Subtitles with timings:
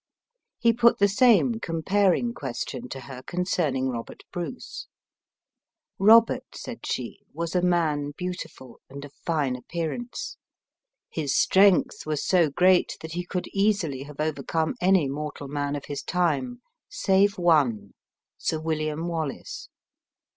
[0.57, 4.87] He put the same comparing question to her concerning Robert Bruce.
[5.99, 10.37] 'Robert,' said she, 'was a man beautiful, and of fine appearance.
[11.11, 15.85] His strength was so great that he could easily have overcome any mortal man of
[15.85, 17.93] his time, save one
[18.39, 19.69] Sir William Wallace!